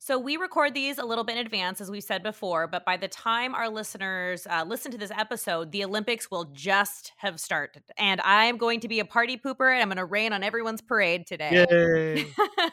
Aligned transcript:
So 0.00 0.16
we 0.16 0.36
record 0.36 0.74
these 0.74 0.98
a 0.98 1.04
little 1.04 1.24
bit 1.24 1.36
in 1.36 1.44
advance, 1.44 1.80
as 1.80 1.90
we 1.90 2.00
said 2.00 2.22
before, 2.22 2.68
but 2.68 2.84
by 2.84 2.96
the 2.96 3.08
time 3.08 3.52
our 3.52 3.68
listeners 3.68 4.46
uh, 4.48 4.64
listen 4.64 4.92
to 4.92 4.98
this 4.98 5.10
episode, 5.10 5.72
the 5.72 5.84
Olympics 5.84 6.30
will 6.30 6.44
just 6.52 7.12
have 7.16 7.40
started. 7.40 7.82
And 7.98 8.20
I'm 8.22 8.58
going 8.58 8.78
to 8.80 8.88
be 8.88 9.00
a 9.00 9.04
party 9.04 9.36
pooper 9.36 9.72
and 9.72 9.82
I'm 9.82 9.88
going 9.88 9.96
to 9.96 10.04
rain 10.04 10.32
on 10.32 10.44
everyone's 10.44 10.80
parade 10.80 11.26
today. 11.26 11.66
Yay. 11.68 12.26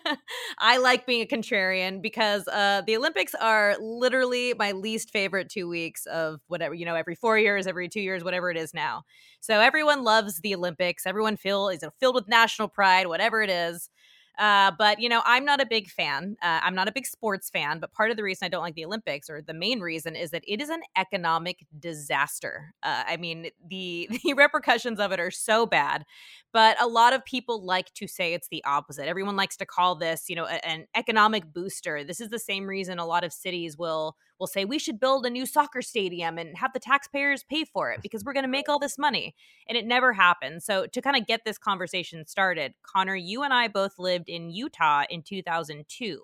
I 0.60 0.78
like 0.78 1.08
being 1.08 1.24
a 1.24 1.26
contrarian 1.26 2.00
because 2.00 2.48
uh, 2.48 2.84
the 2.86 2.96
Olympics 2.96 3.34
are 3.34 3.76
literally 3.80 4.54
my 4.58 4.74
least 4.74 5.10
favorite 5.10 5.50
two 5.50 5.68
weeks 5.68 6.06
of 6.06 6.42
whatever, 6.48 6.76
you 6.76 6.86
know, 6.86 6.96
every 6.96 7.16
four 7.16 7.40
years, 7.40 7.66
every 7.66 7.90
two 7.90 8.02
years, 8.02 8.24
whatever 8.24 8.52
it 8.52 8.58
is 8.58 8.72
now. 8.72 9.04
So 9.42 9.60
everyone 9.60 10.04
loves 10.04 10.42
the 10.42 10.54
Olympics. 10.54 11.08
Everyone 11.08 11.38
feel 11.38 11.70
is 11.70 11.84
filled 12.00 12.16
with 12.16 12.28
national 12.28 12.68
pride, 12.68 13.08
whatever 13.08 13.42
it 13.42 13.50
is. 13.50 13.90
Uh, 14.38 14.72
but 14.78 15.00
you 15.00 15.10
know, 15.10 15.22
I'm 15.26 15.46
not 15.46 15.62
a 15.62 15.66
big 15.66 15.90
fan. 15.90 16.38
Uh, 16.42 16.60
I'm 16.64 16.76
not 16.76 16.88
a 16.88 16.92
big 16.92 17.06
sports 17.06 17.50
fan. 17.50 17.80
But 17.80 17.94
part 17.94 18.12
of 18.12 18.18
the 18.18 18.24
reason 18.24 18.46
I 18.46 18.50
don't 18.50 18.62
like 18.62 18.76
the 18.76 18.86
Olympics, 18.86 19.30
or 19.30 19.42
the 19.42 19.54
main 19.54 19.80
reason, 19.80 20.16
is 20.16 20.32
that 20.32 20.44
it 20.48 20.62
is 20.62 20.70
an 20.70 20.82
economic 20.98 21.66
disaster. 21.80 22.74
Uh, 22.84 23.04
I 23.08 23.18
mean, 23.18 23.50
the 23.68 24.10
the 24.24 24.34
repercussions 24.34 25.00
of 25.00 25.12
it 25.12 25.20
are 25.20 25.32
so 25.32 25.66
bad. 25.66 26.06
But 26.54 26.82
a 26.82 26.88
lot 26.88 27.14
of 27.14 27.26
people 27.26 27.64
like 27.66 27.94
to 27.96 28.08
say 28.08 28.34
it's 28.34 28.48
the 28.50 28.64
opposite. 28.64 29.08
Everyone 29.08 29.36
likes 29.36 29.58
to 29.58 29.66
call 29.66 29.96
this, 29.96 30.30
you 30.30 30.36
know, 30.36 30.46
a, 30.46 30.66
an 30.66 30.86
economic 30.96 31.54
booster. 31.54 32.04
This 32.04 32.22
is 32.22 32.30
the 32.30 32.40
same 32.40 32.66
reason 32.66 33.00
a 33.00 33.06
lot 33.06 33.24
of 33.24 33.34
cities 33.34 33.78
will 33.78 34.16
will 34.40 34.48
say 34.48 34.66
we 34.66 34.80
should 34.80 35.00
build 35.00 35.26
a 35.26 35.30
new 35.30 35.46
soccer 35.46 35.82
stadium 35.82 36.38
and 36.38 36.58
have 36.58 36.74
the 36.74 36.80
taxpayers 36.80 37.44
pay 37.44 37.64
for 37.64 37.92
it 37.92 38.02
because 38.02 38.24
we're 38.24 38.34
going 38.34 38.44
to 38.44 38.50
make 38.50 38.68
all 38.68 38.80
this 38.80 38.98
money. 38.98 39.34
And 39.68 39.78
it 39.78 39.86
never 39.86 40.14
happens. 40.14 40.66
So 40.66 40.86
to 40.88 41.02
kind 41.02 41.16
of 41.16 41.26
get 41.26 41.42
this 41.46 41.58
conversation 41.58 42.26
started, 42.26 42.74
Connor, 42.84 43.16
you 43.16 43.44
and 43.44 43.54
I 43.54 43.68
both 43.68 43.94
lived 43.98 44.25
in 44.28 44.50
Utah 44.50 45.04
in 45.10 45.22
2002. 45.22 46.20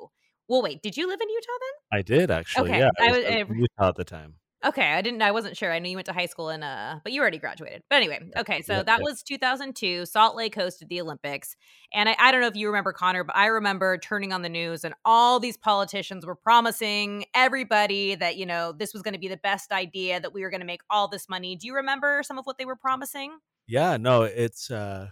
Well, 0.47 0.61
wait, 0.61 0.81
did 0.81 0.97
you 0.97 1.07
live 1.07 1.19
in 1.21 1.29
Utah 1.29 1.47
then? 1.59 1.99
I 1.99 2.01
did 2.01 2.31
actually. 2.31 2.69
Okay, 2.69 2.79
Yeah, 2.79 2.89
I 2.99 3.11
was, 3.11 3.25
I 3.25 3.43
was 3.43 3.57
Utah 3.57 3.89
at 3.89 3.95
the 3.95 4.03
time. 4.03 4.35
Okay, 4.63 4.93
I 4.93 5.01
didn't. 5.01 5.23
I 5.23 5.31
wasn't 5.31 5.57
sure. 5.57 5.71
I 5.71 5.79
knew 5.79 5.89
you 5.89 5.97
went 5.97 6.05
to 6.05 6.13
high 6.13 6.27
school 6.27 6.51
in 6.51 6.61
uh, 6.61 6.99
but 7.03 7.13
you 7.13 7.21
already 7.21 7.39
graduated. 7.39 7.81
But 7.89 7.95
anyway, 7.95 8.19
okay. 8.37 8.61
So 8.61 8.83
that 8.83 9.01
was 9.01 9.23
2002. 9.23 10.05
Salt 10.05 10.35
Lake 10.35 10.55
hosted 10.55 10.87
the 10.87 11.01
Olympics, 11.01 11.55
and 11.91 12.07
I, 12.07 12.15
I 12.19 12.31
don't 12.31 12.41
know 12.41 12.47
if 12.47 12.55
you 12.55 12.67
remember 12.67 12.93
Connor, 12.93 13.23
but 13.23 13.35
I 13.35 13.47
remember 13.47 13.97
turning 13.97 14.31
on 14.31 14.43
the 14.43 14.49
news 14.49 14.83
and 14.83 14.93
all 15.03 15.39
these 15.39 15.57
politicians 15.57 16.27
were 16.27 16.35
promising 16.35 17.25
everybody 17.33 18.13
that 18.13 18.37
you 18.37 18.45
know 18.45 18.71
this 18.71 18.93
was 18.93 19.01
going 19.01 19.15
to 19.15 19.19
be 19.19 19.27
the 19.27 19.37
best 19.37 19.71
idea, 19.71 20.19
that 20.19 20.31
we 20.31 20.43
were 20.43 20.51
going 20.51 20.61
to 20.61 20.67
make 20.67 20.81
all 20.91 21.07
this 21.07 21.27
money. 21.27 21.55
Do 21.55 21.65
you 21.65 21.75
remember 21.75 22.21
some 22.23 22.37
of 22.37 22.45
what 22.45 22.59
they 22.59 22.65
were 22.65 22.75
promising? 22.75 23.31
Yeah, 23.67 23.97
no, 23.97 24.23
it's 24.23 24.69
uh, 24.69 25.07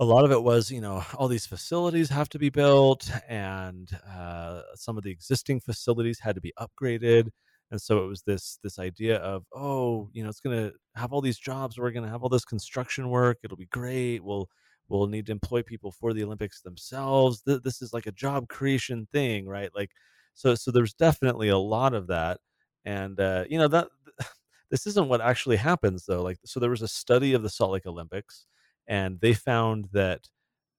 a 0.00 0.04
lot 0.04 0.24
of 0.24 0.30
it 0.32 0.42
was 0.42 0.70
you 0.70 0.80
know 0.80 1.02
all 1.16 1.28
these 1.28 1.46
facilities 1.46 2.08
have 2.10 2.28
to 2.30 2.38
be 2.38 2.50
built, 2.50 3.10
and 3.28 3.90
uh, 4.08 4.62
some 4.74 4.96
of 4.96 5.04
the 5.04 5.10
existing 5.10 5.60
facilities 5.60 6.20
had 6.20 6.34
to 6.36 6.40
be 6.40 6.52
upgraded, 6.58 7.28
and 7.70 7.80
so 7.80 8.04
it 8.04 8.08
was 8.08 8.22
this 8.22 8.58
this 8.62 8.78
idea 8.78 9.16
of 9.18 9.44
oh 9.54 10.08
you 10.12 10.22
know 10.22 10.28
it's 10.28 10.40
gonna 10.40 10.72
have 10.96 11.12
all 11.12 11.20
these 11.20 11.38
jobs, 11.38 11.78
we're 11.78 11.90
gonna 11.90 12.08
have 12.08 12.22
all 12.22 12.28
this 12.28 12.44
construction 12.44 13.08
work, 13.10 13.38
it'll 13.44 13.56
be 13.56 13.66
great. 13.66 14.22
We'll 14.24 14.48
we'll 14.88 15.06
need 15.08 15.26
to 15.26 15.32
employ 15.32 15.62
people 15.62 15.92
for 15.92 16.12
the 16.14 16.24
Olympics 16.24 16.62
themselves. 16.62 17.42
Th- 17.42 17.60
this 17.62 17.82
is 17.82 17.92
like 17.92 18.06
a 18.06 18.12
job 18.12 18.48
creation 18.48 19.06
thing, 19.12 19.46
right? 19.48 19.70
Like 19.74 19.90
so 20.34 20.54
so 20.54 20.70
there's 20.70 20.94
definitely 20.94 21.48
a 21.48 21.58
lot 21.58 21.94
of 21.94 22.06
that, 22.08 22.38
and 22.84 23.18
uh, 23.20 23.44
you 23.50 23.58
know 23.58 23.68
that 23.68 23.88
this 24.70 24.86
isn't 24.86 25.08
what 25.08 25.20
actually 25.20 25.56
happens 25.56 26.04
though 26.06 26.22
like 26.22 26.38
so 26.44 26.60
there 26.60 26.70
was 26.70 26.82
a 26.82 26.88
study 26.88 27.32
of 27.34 27.42
the 27.42 27.48
salt 27.50 27.72
lake 27.72 27.86
olympics 27.86 28.46
and 28.88 29.20
they 29.20 29.34
found 29.34 29.86
that 29.92 30.30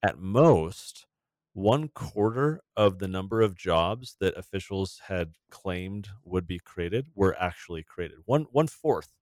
at 0.02 0.18
most 0.18 1.06
one 1.54 1.88
quarter 1.88 2.62
of 2.76 2.98
the 3.00 3.08
number 3.08 3.42
of 3.42 3.56
jobs 3.56 4.16
that 4.20 4.36
officials 4.38 5.00
had 5.08 5.34
claimed 5.50 6.10
would 6.24 6.46
be 6.46 6.58
created 6.60 7.08
were 7.14 7.36
actually 7.40 7.82
created 7.84 8.18
one 8.26 8.44
one 8.52 8.68
fourth 8.68 9.16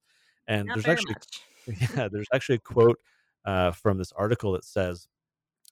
and 0.49 0.73
Not 0.73 0.75
there's 0.75 0.89
actually 0.89 1.17
much. 1.17 1.49
yeah 1.97 2.09
there's 2.09 2.29
actually 2.35 2.57
a 2.57 2.61
quote 2.61 3.01
uh, 3.45 3.71
from 3.73 3.99
this 3.99 4.13
article 4.13 4.53
that 4.53 4.65
says 4.65 5.09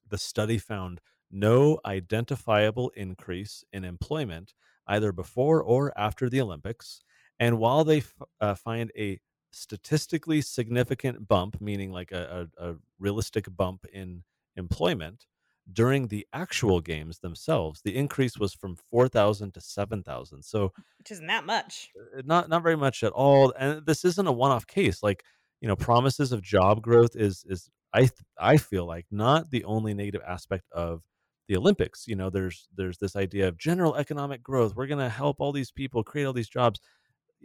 the 0.09 0.19
study 0.19 0.59
found 0.59 1.01
no 1.31 1.81
identifiable 1.85 2.91
increase 2.91 3.65
in 3.73 3.85
employment 3.85 4.55
either 4.87 5.13
before 5.13 5.63
or 5.63 5.97
after 5.99 6.29
the 6.31 6.41
olympics 6.41 7.03
and 7.41 7.59
while 7.59 7.85
they 7.85 7.99
f- 7.99 8.15
uh, 8.41 8.55
find 8.55 8.93
a 8.97 9.21
statistically 9.57 10.41
significant 10.41 11.27
bump, 11.27 11.61
meaning 11.61 11.91
like 11.93 12.13
a, 12.13 12.49
a, 12.59 12.71
a 12.71 12.77
realistic 12.99 13.47
bump 13.57 13.87
in 13.93 14.23
employment 14.57 15.27
during 15.73 16.09
the 16.09 16.27
actual 16.33 16.81
games 16.81 17.19
themselves, 17.19 17.83
the 17.83 17.97
increase 17.97 18.39
was 18.39 18.55
from 18.55 18.77
4,000 18.77 19.53
to 19.55 19.61
7,000. 19.61 20.43
So 20.43 20.73
Which 20.99 21.11
isn't 21.11 21.27
that 21.27 21.45
much. 21.45 21.91
uh, 22.17 22.23
not 22.25 22.49
not 22.49 22.63
very 22.63 22.77
much 22.77 23.03
at 23.03 23.13
all. 23.13 23.53
And 23.59 23.85
this 23.85 24.05
isn't 24.05 24.27
a 24.27 24.33
one-off 24.33 24.67
case. 24.67 25.03
Like 25.03 25.25
you 25.61 25.69
know, 25.69 25.77
promises 25.77 26.33
of 26.33 26.43
job 26.43 26.83
growth 26.83 27.17
is 27.17 27.45
is 27.49 27.69
I 27.93 28.11
I 28.39 28.57
feel 28.59 28.87
like 28.87 29.07
not 29.11 29.51
the 29.51 29.65
only 29.65 29.95
negative 29.95 30.23
aspect 30.27 30.65
of 30.73 31.03
the 31.49 31.57
Olympics. 31.57 32.07
You 32.07 32.17
know, 32.17 32.31
there's 32.31 32.69
there's 32.77 32.99
this 32.99 33.17
idea 33.17 33.49
of 33.49 33.59
general 33.59 33.97
economic 33.97 34.43
growth. 34.43 34.77
We're 34.77 34.87
going 34.87 35.01
to 35.01 35.09
help 35.09 35.41
all 35.41 35.53
these 35.53 35.73
people 35.73 36.05
create 36.05 36.25
all 36.27 36.33
these 36.33 36.49
jobs 36.49 36.81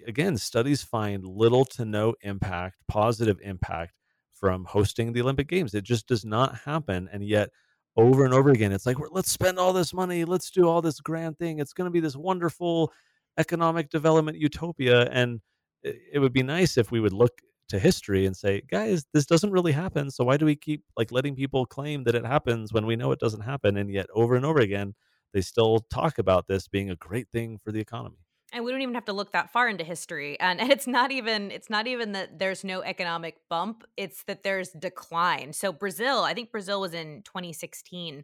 again, 0.07 0.37
studies 0.37 0.83
find 0.83 1.25
little 1.25 1.65
to 1.65 1.85
no 1.85 2.15
impact, 2.21 2.77
positive 2.87 3.39
impact 3.43 3.93
from 4.33 4.65
hosting 4.65 5.13
the 5.13 5.21
Olympic 5.21 5.47
Games. 5.47 5.73
It 5.73 5.83
just 5.83 6.07
does 6.07 6.25
not 6.25 6.55
happen. 6.55 7.09
And 7.11 7.23
yet, 7.23 7.49
over 7.97 8.25
and 8.25 8.33
over 8.33 8.49
again, 8.49 8.71
it's 8.71 8.85
like, 8.85 8.97
let's 9.11 9.31
spend 9.31 9.59
all 9.59 9.73
this 9.73 9.93
money. 9.93 10.25
Let's 10.25 10.49
do 10.49 10.67
all 10.67 10.81
this 10.81 10.99
grand 10.99 11.37
thing. 11.37 11.59
It's 11.59 11.73
going 11.73 11.85
to 11.85 11.91
be 11.91 11.99
this 11.99 12.15
wonderful 12.15 12.91
economic 13.37 13.89
development 13.89 14.37
utopia. 14.37 15.09
And 15.11 15.41
it, 15.83 16.19
would 16.19 16.33
be 16.33 16.43
nice 16.43 16.77
if 16.77 16.91
we 16.91 16.99
would 16.99 17.13
look 17.13 17.31
to 17.69 17.79
history 17.79 18.25
and 18.25 18.35
say, 18.35 18.61
guys, 18.69 19.05
this 19.13 19.25
doesn't 19.25 19.51
really 19.51 19.71
happen. 19.71 20.09
So 20.09 20.23
why 20.23 20.37
do 20.37 20.45
we 20.45 20.55
keep 20.55 20.83
like 20.97 21.11
letting 21.11 21.35
people 21.35 21.65
claim 21.65 22.03
that 22.05 22.15
it 22.15 22.25
happens 22.25 22.73
when 22.73 22.85
we 22.85 22.95
know 22.95 23.11
it 23.11 23.19
doesn't 23.19 23.41
happen? 23.41 23.77
And 23.77 23.91
yet, 23.91 24.07
over 24.13 24.35
and 24.35 24.45
over 24.45 24.59
again, 24.59 24.95
they 25.33 25.41
still 25.41 25.79
talk 25.89 26.17
about 26.17 26.47
this 26.47 26.67
being 26.67 26.89
a 26.89 26.95
great 26.95 27.27
thing 27.31 27.59
for 27.63 27.71
the 27.71 27.79
economy. 27.79 28.17
And 28.53 28.65
we 28.65 28.71
don't 28.71 28.81
even 28.81 28.95
have 28.95 29.05
to 29.05 29.13
look 29.13 29.31
that 29.31 29.51
far 29.51 29.67
into 29.69 29.83
history 29.83 30.39
and, 30.39 30.59
and 30.59 30.71
it's 30.71 30.87
not 30.87 31.11
even 31.11 31.51
it's 31.51 31.69
not 31.69 31.87
even 31.87 32.11
that 32.13 32.39
there's 32.39 32.63
no 32.63 32.81
economic 32.81 33.37
bump 33.49 33.83
it's 33.97 34.23
that 34.23 34.43
there's 34.43 34.69
decline. 34.71 35.53
So 35.53 35.71
brazil 35.71 36.19
i 36.23 36.33
think 36.33 36.51
brazil 36.51 36.81
was 36.81 36.93
in 36.93 37.21
2016 37.23 38.23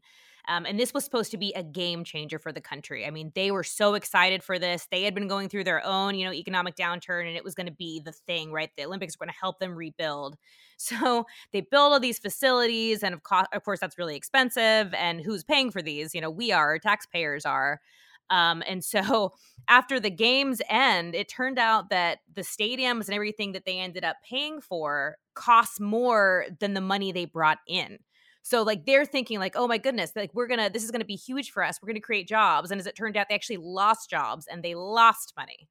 um, 0.50 0.66
and 0.66 0.80
this 0.80 0.94
was 0.94 1.04
supposed 1.04 1.32
to 1.32 1.38
be 1.38 1.52
a 1.58 1.64
game 1.64 2.06
changer 2.06 2.40
for 2.40 2.54
the 2.54 2.62
country. 2.62 3.06
I 3.06 3.12
mean 3.12 3.34
they 3.36 3.52
were 3.52 3.64
so 3.66 3.96
excited 3.96 4.44
for 4.44 4.58
this 4.58 4.88
they 4.92 5.04
had 5.04 5.14
been 5.14 5.28
going 5.28 5.50
through 5.50 5.66
their 5.66 5.86
own 5.86 6.16
you 6.16 6.26
know 6.26 6.34
economic 6.34 6.76
downturn 6.76 7.28
and 7.28 7.36
it 7.36 7.44
was 7.44 7.56
going 7.56 7.68
to 7.68 7.74
be 7.74 8.02
the 8.04 8.12
thing 8.14 8.52
right? 8.52 8.70
The 8.78 8.86
olympics 8.86 9.18
were 9.18 9.26
going 9.26 9.34
to 9.34 9.40
help 9.40 9.60
them 9.60 9.76
rebuild. 9.76 10.38
So 10.80 11.26
they 11.54 11.62
build 11.62 11.94
all 11.94 12.00
these 12.00 12.20
facilities 12.20 13.02
and 13.02 13.16
of, 13.16 13.24
co- 13.24 13.48
of 13.52 13.64
course 13.64 13.80
that's 13.80 13.98
really 13.98 14.16
expensive 14.16 14.94
and 14.94 15.20
who's 15.22 15.44
paying 15.44 15.72
for 15.72 15.82
these? 15.82 16.14
You 16.14 16.22
know 16.22 16.30
we 16.30 16.52
are 16.52 16.78
taxpayers 16.78 17.48
are 17.48 17.82
um, 18.30 18.64
and 18.68 18.84
so 18.84 19.34
after 19.68 20.00
the 20.00 20.10
games 20.10 20.62
end, 20.70 21.16
it 21.16 21.30
turned 21.30 21.60
out 21.60 21.90
that 21.90 22.20
the 22.34 22.42
stadiums 22.42 23.06
and 23.06 23.14
everything 23.14 23.52
that 23.54 23.66
they 23.66 23.80
ended 23.80 24.04
up 24.04 24.18
paying 24.28 24.62
for 24.62 25.18
costs 25.34 25.80
more 25.80 26.46
than 26.60 26.74
the 26.74 26.82
money 26.82 27.12
they 27.12 27.26
brought 27.26 27.60
in. 27.68 28.00
So 28.48 28.64
like 28.64 28.86
they're 28.86 29.06
thinking 29.06 29.40
like, 29.40 29.56
oh 29.58 29.68
my 29.68 29.78
goodness, 29.78 30.14
like 30.16 30.34
we're 30.34 30.48
gonna 30.48 30.70
this 30.70 30.84
is 30.84 30.92
gonna 30.92 31.04
be 31.04 31.18
huge 31.18 31.52
for 31.52 31.64
us. 31.64 31.80
We're 31.82 31.88
gonna 31.88 32.00
create 32.00 32.30
jobs. 32.30 32.72
And 32.72 32.80
as 32.80 32.88
it 32.88 32.96
turned 32.96 33.18
out, 33.18 33.28
they 33.28 33.36
actually 33.36 33.58
lost 33.58 34.10
jobs 34.10 34.48
and 34.48 34.64
they 34.64 34.74
lost 34.74 35.34
money. 35.38 35.68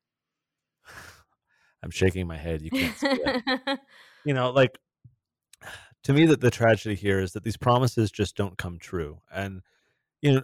I'm 1.83 1.91
shaking 1.91 2.27
my 2.27 2.37
head. 2.37 2.61
You 2.61 2.71
can't 2.71 2.97
see 2.97 3.07
it. 3.09 3.79
you 4.27 4.35
know, 4.35 4.51
like 4.51 4.77
to 6.05 6.13
me 6.13 6.27
that 6.27 6.43
the 6.43 6.51
tragedy 6.51 6.97
here 6.97 7.19
is 7.19 7.33
that 7.33 7.45
these 7.45 7.57
promises 7.57 8.11
just 8.11 8.37
don't 8.37 8.59
come 8.59 8.79
true. 8.79 9.21
And 9.33 9.63
you 10.21 10.35
know, 10.35 10.43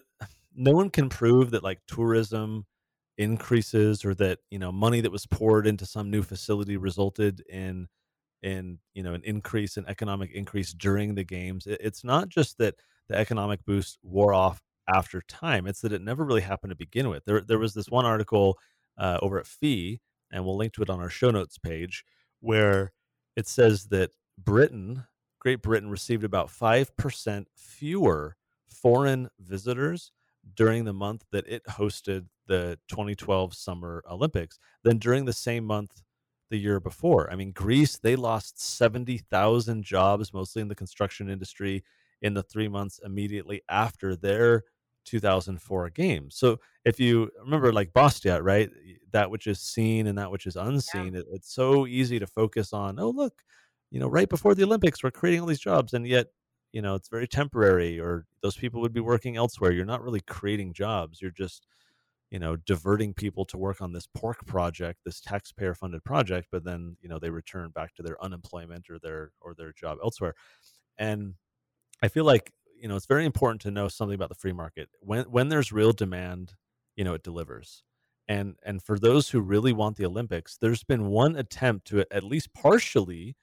no 0.55 0.73
one 0.73 0.91
can 0.91 1.09
prove 1.09 1.51
that 1.51 1.63
like 1.63 1.81
tourism 1.87 2.67
increases 3.19 4.05
or 4.05 4.15
that, 4.15 4.39
you 4.51 4.59
know, 4.59 4.73
money 4.73 5.01
that 5.01 5.13
was 5.13 5.27
poured 5.27 5.67
into 5.67 5.87
some 5.87 6.11
new 6.11 6.23
facility 6.23 6.77
resulted 6.77 7.43
in 7.49 7.89
in, 8.43 8.79
you 8.95 9.05
know, 9.05 9.15
an 9.15 9.23
increase 9.25 9.77
in 9.77 9.87
economic 9.87 10.33
increase 10.33 10.73
during 10.73 11.15
the 11.15 11.23
games. 11.25 11.67
It, 11.67 11.81
it's 11.81 12.03
not 12.03 12.29
just 12.29 12.59
that 12.59 12.75
the 13.09 13.17
economic 13.17 13.65
boost 13.65 13.99
wore 14.03 14.35
off 14.35 14.61
after 14.93 15.23
time. 15.23 15.67
It's 15.67 15.81
that 15.83 15.93
it 15.93 16.03
never 16.03 16.25
really 16.25 16.41
happened 16.41 16.71
to 16.71 16.77
begin 16.77 17.09
with. 17.09 17.25
There 17.25 17.41
there 17.41 17.59
was 17.59 17.75
this 17.75 17.89
one 17.89 18.07
article 18.07 18.59
uh, 18.99 19.19
over 19.23 19.39
at 19.39 19.47
Fee, 19.47 20.01
and 20.33 20.45
we'll 20.45 20.57
link 20.57 20.73
to 20.75 20.83
it 20.83 20.91
on 20.91 21.01
our 21.01 21.11
show 21.11 21.31
notes 21.31 21.59
page, 21.59 22.05
where 22.41 22.93
it 23.37 23.47
says 23.47 23.87
that 23.87 24.11
Britain, 24.39 25.05
Great 25.39 25.63
Britain, 25.63 25.91
received 25.91 26.25
about 26.25 26.49
5% 26.49 27.47
fewer 27.55 28.37
foreign 28.69 29.29
visitors 29.39 30.13
during 30.55 30.85
the 30.85 30.93
month 30.93 31.25
that 31.33 31.47
it 31.47 31.65
hosted 31.67 32.27
the 32.47 32.79
2012 32.89 33.55
Summer 33.55 34.03
Olympics 34.11 34.59
than 34.83 34.99
during 34.99 35.25
the 35.25 35.33
same 35.33 35.65
month 35.65 36.03
the 36.51 36.59
year 36.59 36.81
before. 36.81 37.31
I 37.33 37.37
mean, 37.37 37.53
Greece, 37.53 37.99
they 37.99 38.17
lost 38.17 38.61
70,000 38.61 39.83
jobs, 39.83 40.33
mostly 40.35 40.63
in 40.63 40.69
the 40.69 40.75
construction 40.75 41.31
industry, 41.31 41.83
in 42.21 42.35
the 42.35 42.43
three 42.43 42.69
months 42.69 43.01
immediately 43.05 43.63
after 43.69 44.15
their 44.15 44.65
2004 45.05 45.91
games. 45.91 46.37
So 46.37 46.61
if 46.85 47.01
you 47.01 47.31
remember, 47.43 47.73
like 47.73 47.93
Bastiat, 47.93 48.43
right? 48.43 48.71
That 49.13 49.31
which 49.31 49.47
is 49.47 49.61
seen 49.61 50.07
and 50.07 50.19
that 50.19 50.31
which 50.31 50.47
is 50.47 50.57
unseen, 50.57 51.15
yeah. 51.15 51.21
it, 51.21 51.27
it's 51.33 51.53
so 51.53 51.87
easy 51.87 52.19
to 52.19 52.27
focus 52.27 52.73
on, 52.73 52.99
oh, 53.01 53.11
look, 53.11 53.43
you 53.91 53.99
know, 53.99 54.09
right 54.09 54.29
before 54.29 54.55
the 54.55 54.65
Olympics, 54.65 55.03
we're 55.03 55.11
creating 55.11 55.41
all 55.41 55.47
these 55.47 55.61
jobs. 55.61 55.95
And 55.95 56.07
yet, 56.07 56.29
you 56.73 56.83
know, 56.83 56.95
it's 56.95 57.09
very 57.09 57.29
temporary, 57.29 58.01
or 58.01 58.27
those 58.43 58.57
people 58.57 58.81
would 58.81 58.93
be 58.95 59.01
working 59.01 59.37
elsewhere. 59.37 59.73
You're 59.73 59.85
not 59.85 60.03
really 60.03 60.21
creating 60.21 60.73
jobs. 60.75 61.21
You're 61.23 61.31
just, 61.31 61.67
you 62.31 62.39
know, 62.39 62.57
diverting 62.57 63.15
people 63.15 63.45
to 63.47 63.59
work 63.59 63.83
on 63.83 63.93
this 63.93 64.07
pork 64.15 64.47
project, 64.47 65.01
this 65.05 65.21
taxpayer 65.21 65.75
funded 65.75 66.05
project, 66.05 66.49
but 66.53 66.65
then, 66.65 66.97
you 67.03 67.09
know, 67.09 67.19
they 67.19 67.31
return 67.31 67.71
back 67.71 67.95
to 67.97 68.03
their 68.03 68.23
unemployment 68.25 68.91
or 68.91 68.99
their 68.99 69.33
or 69.41 69.55
their 69.55 69.73
job 69.73 69.99
elsewhere. 70.03 70.35
And 70.99 71.35
I 72.03 72.09
feel 72.09 72.25
like 72.25 72.53
you 72.81 72.89
know 72.89 72.97
it's 72.97 73.07
very 73.07 73.25
important 73.25 73.61
to 73.63 73.71
know 73.71 73.89
something 73.89 74.15
about 74.15 74.29
the 74.29 74.35
free 74.35 74.53
market. 74.53 74.89
When 75.01 75.25
when 75.27 75.49
there's 75.49 75.73
real 75.73 75.93
demand, 75.93 76.55
you 76.97 77.05
know, 77.05 77.15
it 77.15 77.23
delivers. 77.23 77.83
And 78.29 78.57
and 78.65 78.83
for 78.83 78.99
those 78.99 79.31
who 79.31 79.41
really 79.41 79.73
want 79.73 79.97
the 79.97 80.07
Olympics, 80.07 80.57
there's 80.59 80.85
been 80.85 81.07
one 81.07 81.37
attempt 81.37 81.87
to 81.89 82.05
at 82.11 82.25
least 82.25 82.55
partially 82.55 83.37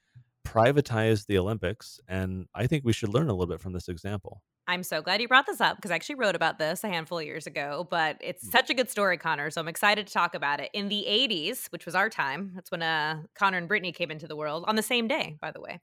privatize 0.50 1.26
the 1.26 1.38
Olympics, 1.38 2.00
and 2.08 2.46
I 2.54 2.66
think 2.66 2.84
we 2.84 2.92
should 2.92 3.14
learn 3.14 3.28
a 3.28 3.32
little 3.32 3.46
bit 3.46 3.60
from 3.60 3.72
this 3.72 3.88
example. 3.88 4.42
I'm 4.66 4.82
so 4.82 5.02
glad 5.02 5.20
you 5.20 5.28
brought 5.28 5.46
this 5.46 5.60
up 5.60 5.76
because 5.76 5.90
I 5.90 5.94
actually 5.94 6.16
wrote 6.16 6.36
about 6.36 6.58
this 6.58 6.84
a 6.84 6.88
handful 6.88 7.18
of 7.18 7.24
years 7.24 7.46
ago, 7.46 7.86
but 7.90 8.16
it's 8.20 8.46
mm. 8.46 8.52
such 8.52 8.70
a 8.70 8.74
good 8.74 8.90
story, 8.90 9.16
Connor. 9.16 9.50
So 9.50 9.60
I'm 9.60 9.68
excited 9.68 10.06
to 10.06 10.12
talk 10.12 10.34
about 10.34 10.60
it. 10.60 10.70
In 10.72 10.88
the 10.88 11.06
80s, 11.08 11.66
which 11.72 11.86
was 11.86 11.94
our 11.94 12.08
time, 12.08 12.52
that's 12.54 12.70
when 12.70 12.82
uh, 12.82 13.22
Connor 13.34 13.58
and 13.58 13.68
Brittany 13.68 13.92
came 13.92 14.10
into 14.10 14.28
the 14.28 14.36
world 14.36 14.64
on 14.68 14.76
the 14.76 14.82
same 14.82 15.08
day, 15.08 15.36
by 15.40 15.50
the 15.50 15.60
way. 15.60 15.80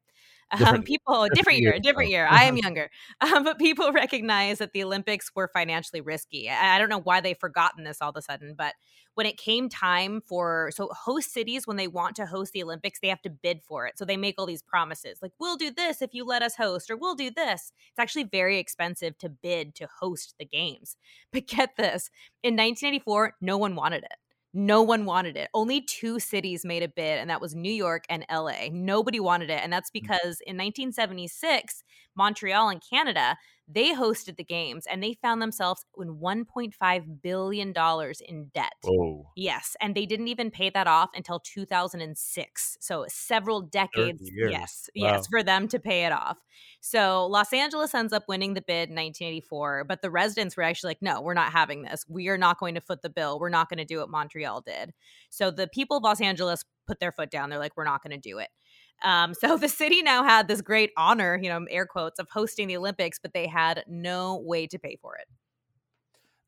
Um, 0.51 0.81
people, 0.83 1.27
different 1.33 1.59
year, 1.59 1.73
a 1.73 1.79
different 1.79 2.09
year. 2.09 2.25
I 2.29 2.45
am 2.45 2.55
younger, 2.55 2.89
um, 3.21 3.43
but 3.43 3.59
people 3.59 3.91
recognize 3.91 4.59
that 4.59 4.71
the 4.71 4.83
Olympics 4.83 5.29
were 5.35 5.49
financially 5.53 5.99
risky. 5.99 6.49
I, 6.49 6.75
I 6.75 6.79
don't 6.79 6.89
know 6.89 7.01
why 7.01 7.19
they've 7.19 7.37
forgotten 7.37 7.83
this 7.83 7.97
all 8.01 8.11
of 8.11 8.15
a 8.15 8.21
sudden, 8.21 8.55
but 8.57 8.73
when 9.15 9.25
it 9.25 9.37
came 9.37 9.67
time 9.67 10.21
for 10.21 10.71
so 10.73 10.89
host 10.93 11.33
cities 11.33 11.65
when 11.65 11.75
they 11.75 11.87
want 11.87 12.15
to 12.15 12.25
host 12.25 12.53
the 12.53 12.63
Olympics, 12.63 12.99
they 12.99 13.09
have 13.09 13.21
to 13.23 13.29
bid 13.29 13.61
for 13.63 13.87
it. 13.87 13.97
So 13.97 14.05
they 14.05 14.15
make 14.15 14.35
all 14.37 14.45
these 14.45 14.61
promises 14.61 15.19
like 15.21 15.33
we'll 15.39 15.57
do 15.57 15.71
this 15.71 16.01
if 16.01 16.13
you 16.13 16.23
let 16.23 16.43
us 16.43 16.55
host, 16.55 16.89
or 16.89 16.95
we'll 16.95 17.15
do 17.15 17.29
this. 17.29 17.73
It's 17.89 17.99
actually 17.99 18.25
very 18.25 18.57
expensive 18.57 19.17
to 19.17 19.29
bid 19.29 19.75
to 19.75 19.87
host 19.99 20.35
the 20.39 20.45
games. 20.45 20.95
But 21.33 21.47
get 21.47 21.75
this, 21.77 22.09
in 22.43 22.53
1984, 22.53 23.33
no 23.41 23.57
one 23.57 23.75
wanted 23.75 24.03
it. 24.03 24.26
No 24.53 24.81
one 24.81 25.05
wanted 25.05 25.37
it. 25.37 25.49
Only 25.53 25.81
two 25.81 26.19
cities 26.19 26.65
made 26.65 26.83
a 26.83 26.87
bid, 26.87 27.19
and 27.19 27.29
that 27.29 27.41
was 27.41 27.53
New 27.53 27.71
York 27.71 28.05
and 28.09 28.25
LA. 28.31 28.69
Nobody 28.71 29.19
wanted 29.19 29.49
it. 29.49 29.59
And 29.61 29.71
that's 29.71 29.89
mm. 29.89 29.93
because 29.93 30.41
in 30.45 30.57
1976, 30.57 31.83
Montreal 32.15 32.69
in 32.69 32.79
Canada, 32.79 33.37
they 33.67 33.93
hosted 33.93 34.37
the 34.37 34.43
games 34.43 34.85
and 34.89 35.03
they 35.03 35.17
found 35.21 35.41
themselves 35.41 35.85
in 35.97 36.19
$1.5 36.19 37.21
billion 37.21 37.73
in 38.27 38.51
debt. 38.53 38.73
Whoa. 38.83 39.31
Yes. 39.35 39.75
And 39.81 39.93
they 39.93 40.05
didn't 40.05 40.29
even 40.29 40.51
pay 40.51 40.69
that 40.69 40.87
off 40.87 41.09
until 41.13 41.39
2006. 41.39 42.77
So 42.79 43.05
several 43.09 43.61
decades. 43.61 44.31
Yes. 44.33 44.89
Wow. 44.95 45.11
Yes. 45.11 45.27
For 45.27 45.43
them 45.43 45.67
to 45.67 45.79
pay 45.79 46.05
it 46.05 46.13
off. 46.13 46.37
So 46.79 47.27
Los 47.27 47.51
Angeles 47.51 47.93
ends 47.93 48.13
up 48.13 48.23
winning 48.29 48.53
the 48.53 48.61
bid 48.61 48.89
in 48.89 48.95
1984. 48.95 49.83
But 49.83 50.01
the 50.01 50.11
residents 50.11 50.55
were 50.55 50.63
actually 50.63 50.91
like, 50.91 51.01
no, 51.01 51.21
we're 51.21 51.33
not 51.33 51.51
having 51.51 51.81
this. 51.81 52.05
We 52.07 52.29
are 52.29 52.37
not 52.37 52.59
going 52.59 52.75
to 52.75 52.81
foot 52.81 53.01
the 53.01 53.09
bill. 53.09 53.37
We're 53.37 53.49
not 53.49 53.69
going 53.69 53.79
to 53.79 53.85
do 53.85 53.99
what 53.99 54.09
Montreal 54.09 54.61
did. 54.61 54.93
So 55.29 55.51
the 55.51 55.67
people 55.67 55.97
of 55.97 56.03
Los 56.03 56.21
Angeles 56.21 56.63
put 56.87 57.01
their 57.01 57.11
foot 57.11 57.29
down. 57.29 57.49
They're 57.49 57.59
like, 57.59 57.75
we're 57.75 57.83
not 57.83 58.01
going 58.01 58.19
to 58.19 58.29
do 58.29 58.37
it. 58.37 58.47
Um, 59.03 59.33
so 59.33 59.57
the 59.57 59.69
city 59.69 60.01
now 60.01 60.23
had 60.23 60.47
this 60.47 60.61
great 60.61 60.91
honor, 60.97 61.39
you 61.41 61.49
know, 61.49 61.65
air 61.69 61.85
quotes, 61.85 62.19
of 62.19 62.27
hosting 62.29 62.67
the 62.67 62.77
Olympics, 62.77 63.19
but 63.19 63.33
they 63.33 63.47
had 63.47 63.83
no 63.87 64.37
way 64.37 64.67
to 64.67 64.79
pay 64.79 64.97
for 65.01 65.15
it. 65.15 65.27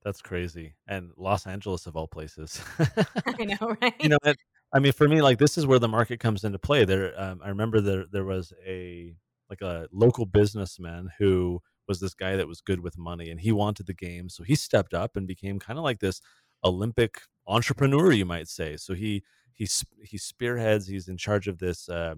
That's 0.04 0.22
crazy. 0.22 0.76
And 0.88 1.12
Los 1.18 1.46
Angeles, 1.46 1.86
of 1.86 1.96
all 1.96 2.08
places. 2.08 2.62
I 3.26 3.46
know, 3.46 3.76
right? 3.82 3.96
You 4.00 4.10
know, 4.10 4.18
I 4.74 4.80
mean, 4.80 4.94
for 4.94 5.08
me, 5.08 5.22
like 5.22 5.40
this 5.40 5.58
is 5.58 5.68
where 5.68 5.80
the 5.80 5.88
market 5.88 6.20
comes 6.20 6.44
into 6.44 6.60
play. 6.60 6.86
There, 6.86 7.20
um, 7.20 7.42
I 7.44 7.50
remember 7.50 7.82
there 7.82 8.06
there 8.12 8.26
was 8.26 8.54
a 8.66 9.14
like 9.50 9.62
a 9.62 9.88
local 9.92 10.26
businessman 10.26 11.10
who 11.18 11.62
was 11.88 12.00
this 12.00 12.14
guy 12.14 12.36
that 12.36 12.48
was 12.48 12.62
good 12.62 12.80
with 12.80 12.98
money, 12.98 13.30
and 13.30 13.42
he 13.42 13.52
wanted 13.52 13.88
the 13.88 13.94
game, 13.94 14.30
so 14.30 14.44
he 14.44 14.56
stepped 14.56 14.94
up 14.94 15.18
and 15.18 15.28
became 15.28 15.60
kind 15.60 15.78
of 15.78 15.84
like 15.84 16.00
this 16.00 16.22
Olympic 16.64 17.22
entrepreneur, 17.48 18.12
you 18.12 18.26
might 18.26 18.48
say. 18.48 18.78
So 18.78 18.94
he 18.94 19.24
he 19.54 19.68
he 20.04 20.18
spearheads. 20.18 20.88
He's 20.88 21.08
in 21.08 21.18
charge 21.18 21.48
of 21.48 21.58
this. 21.58 21.90
Uh, 21.90 22.16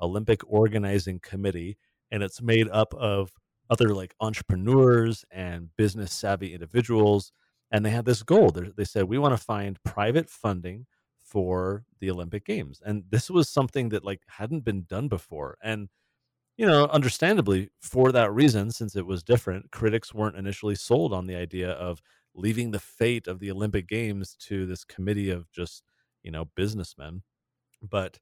Olympic 0.00 0.40
Organizing 0.46 1.20
Committee, 1.20 1.76
and 2.10 2.22
it's 2.22 2.42
made 2.42 2.68
up 2.68 2.94
of 2.94 3.32
other 3.68 3.94
like 3.94 4.14
entrepreneurs 4.20 5.24
and 5.30 5.68
business 5.76 6.12
savvy 6.12 6.52
individuals. 6.54 7.32
And 7.70 7.86
they 7.86 7.90
had 7.90 8.04
this 8.04 8.24
goal. 8.24 8.50
They're, 8.50 8.72
they 8.76 8.84
said, 8.84 9.04
we 9.04 9.18
want 9.18 9.36
to 9.36 9.44
find 9.44 9.82
private 9.84 10.28
funding 10.28 10.86
for 11.22 11.84
the 12.00 12.10
Olympic 12.10 12.44
Games. 12.44 12.82
And 12.84 13.04
this 13.10 13.30
was 13.30 13.48
something 13.48 13.90
that 13.90 14.04
like 14.04 14.22
hadn't 14.26 14.64
been 14.64 14.84
done 14.88 15.06
before. 15.06 15.56
And, 15.62 15.88
you 16.56 16.66
know, 16.66 16.86
understandably, 16.86 17.70
for 17.80 18.10
that 18.10 18.32
reason, 18.32 18.72
since 18.72 18.96
it 18.96 19.06
was 19.06 19.22
different, 19.22 19.70
critics 19.70 20.12
weren't 20.12 20.36
initially 20.36 20.74
sold 20.74 21.12
on 21.12 21.28
the 21.28 21.36
idea 21.36 21.70
of 21.70 22.02
leaving 22.34 22.72
the 22.72 22.80
fate 22.80 23.28
of 23.28 23.38
the 23.38 23.52
Olympic 23.52 23.86
Games 23.86 24.36
to 24.48 24.66
this 24.66 24.82
committee 24.84 25.30
of 25.30 25.48
just, 25.52 25.84
you 26.24 26.32
know, 26.32 26.46
businessmen. 26.56 27.22
But 27.80 28.18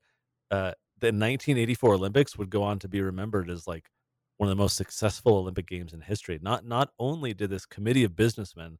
uh, 0.51 0.73
the 1.01 1.09
1984 1.09 1.95
Olympics 1.95 2.37
would 2.39 2.51
go 2.51 2.63
on 2.63 2.79
to 2.81 2.89
be 2.89 3.01
remembered 3.01 3.51
as 3.51 3.67
like 3.67 3.91
one 4.39 4.49
of 4.49 4.57
the 4.57 4.63
most 4.63 4.77
successful 4.77 5.37
Olympic 5.37 5.67
games 5.67 5.93
in 5.93 6.01
history. 6.01 6.39
Not 6.43 6.65
not 6.65 6.91
only 6.99 7.35
did 7.35 7.51
this 7.51 7.67
committee 7.67 8.05
of 8.05 8.17
businessmen 8.17 8.79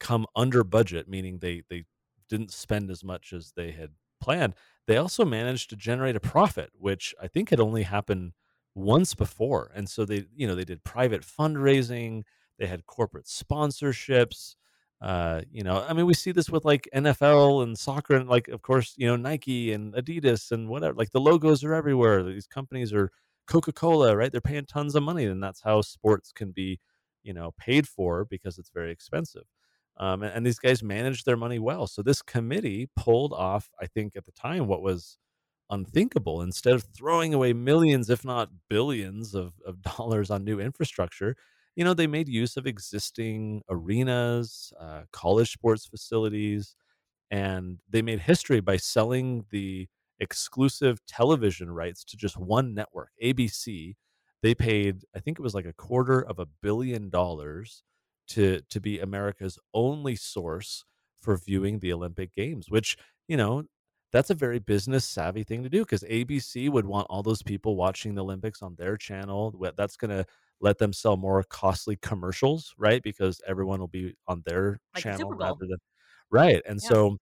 come 0.00 0.26
under 0.36 0.64
budget, 0.64 1.08
meaning 1.08 1.38
they 1.38 1.62
they 1.70 1.84
didn't 2.28 2.52
spend 2.52 2.90
as 2.90 3.04
much 3.04 3.32
as 3.32 3.52
they 3.56 3.72
had 3.72 3.90
planned, 4.20 4.54
they 4.86 4.96
also 4.96 5.24
managed 5.24 5.70
to 5.70 5.76
generate 5.76 6.16
a 6.16 6.20
profit, 6.20 6.70
which 6.74 7.14
I 7.20 7.28
think 7.28 7.50
had 7.50 7.60
only 7.60 7.82
happened 7.82 8.32
once 8.74 9.14
before. 9.14 9.70
And 9.74 9.88
so 9.88 10.04
they, 10.04 10.24
you 10.34 10.46
know, 10.46 10.54
they 10.54 10.64
did 10.64 10.84
private 10.84 11.22
fundraising, 11.22 12.22
they 12.58 12.66
had 12.66 12.86
corporate 12.86 13.26
sponsorships, 13.26 14.54
uh, 15.02 15.42
you 15.50 15.64
know, 15.64 15.84
I 15.86 15.92
mean, 15.94 16.06
we 16.06 16.14
see 16.14 16.30
this 16.30 16.48
with 16.48 16.64
like 16.64 16.88
NFL 16.94 17.64
and 17.64 17.76
soccer, 17.76 18.14
and 18.14 18.28
like, 18.28 18.46
of 18.46 18.62
course, 18.62 18.94
you 18.96 19.08
know, 19.08 19.16
Nike 19.16 19.72
and 19.72 19.92
Adidas 19.94 20.52
and 20.52 20.68
whatever. 20.68 20.94
Like 20.94 21.10
the 21.10 21.20
logos 21.20 21.64
are 21.64 21.74
everywhere. 21.74 22.22
These 22.22 22.46
companies 22.46 22.92
are 22.92 23.10
Coca 23.48 23.72
Cola, 23.72 24.16
right? 24.16 24.30
They're 24.30 24.40
paying 24.40 24.64
tons 24.64 24.94
of 24.94 25.02
money, 25.02 25.24
and 25.24 25.42
that's 25.42 25.60
how 25.60 25.80
sports 25.80 26.30
can 26.30 26.52
be, 26.52 26.78
you 27.24 27.34
know, 27.34 27.52
paid 27.58 27.88
for 27.88 28.24
because 28.24 28.58
it's 28.58 28.70
very 28.72 28.92
expensive. 28.92 29.42
Um, 29.96 30.22
and, 30.22 30.32
and 30.36 30.46
these 30.46 30.60
guys 30.60 30.84
manage 30.84 31.24
their 31.24 31.36
money 31.36 31.58
well. 31.58 31.88
So 31.88 32.02
this 32.02 32.22
committee 32.22 32.88
pulled 32.94 33.32
off, 33.32 33.70
I 33.80 33.86
think, 33.86 34.14
at 34.14 34.24
the 34.24 34.32
time, 34.32 34.68
what 34.68 34.82
was 34.82 35.18
unthinkable. 35.68 36.42
Instead 36.42 36.74
of 36.74 36.84
throwing 36.84 37.34
away 37.34 37.52
millions, 37.52 38.08
if 38.08 38.24
not 38.24 38.50
billions, 38.70 39.34
of, 39.34 39.54
of 39.66 39.82
dollars 39.96 40.30
on 40.30 40.44
new 40.44 40.60
infrastructure, 40.60 41.36
you 41.76 41.84
know, 41.84 41.94
they 41.94 42.06
made 42.06 42.28
use 42.28 42.56
of 42.56 42.66
existing 42.66 43.62
arenas, 43.70 44.72
uh, 44.78 45.02
college 45.12 45.52
sports 45.52 45.86
facilities, 45.86 46.76
and 47.30 47.78
they 47.88 48.02
made 48.02 48.20
history 48.20 48.60
by 48.60 48.76
selling 48.76 49.44
the 49.50 49.88
exclusive 50.20 51.04
television 51.06 51.70
rights 51.70 52.04
to 52.04 52.16
just 52.16 52.38
one 52.38 52.74
network, 52.74 53.10
ABC. 53.22 53.96
They 54.42 54.54
paid, 54.54 55.04
I 55.16 55.20
think 55.20 55.38
it 55.38 55.42
was 55.42 55.54
like 55.54 55.66
a 55.66 55.72
quarter 55.72 56.20
of 56.20 56.38
a 56.38 56.46
billion 56.62 57.10
dollars 57.10 57.82
to 58.28 58.60
to 58.70 58.80
be 58.80 59.00
America's 59.00 59.58
only 59.74 60.16
source 60.16 60.84
for 61.20 61.36
viewing 61.36 61.78
the 61.78 61.92
Olympic 61.92 62.34
Games, 62.34 62.70
which, 62.70 62.96
you 63.28 63.36
know, 63.36 63.64
that's 64.12 64.30
a 64.30 64.34
very 64.34 64.58
business 64.58 65.04
savvy 65.04 65.42
thing 65.42 65.62
to 65.62 65.68
do 65.70 65.80
because 65.84 66.02
ABC 66.04 66.68
would 66.68 66.84
want 66.86 67.06
all 67.08 67.22
those 67.22 67.42
people 67.42 67.76
watching 67.76 68.14
the 68.14 68.22
Olympics 68.22 68.62
on 68.62 68.74
their 68.76 68.96
channel. 68.96 69.54
That's 69.76 69.96
going 69.96 70.10
to 70.10 70.26
let 70.62 70.78
them 70.78 70.92
sell 70.92 71.16
more 71.16 71.42
costly 71.42 71.96
commercials, 71.96 72.72
right? 72.78 73.02
Because 73.02 73.40
everyone 73.46 73.80
will 73.80 73.88
be 73.88 74.14
on 74.26 74.42
their 74.46 74.80
like 74.94 75.02
channel 75.02 75.30
rather 75.32 75.66
than 75.66 75.78
right. 76.30 76.62
And 76.66 76.80
yeah. 76.82 76.88
so 76.88 77.16